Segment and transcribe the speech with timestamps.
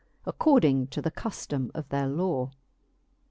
[0.25, 2.49] According to the cuftome of their law.